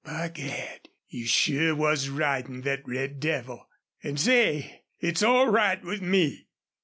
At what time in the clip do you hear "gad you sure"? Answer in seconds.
0.29-1.75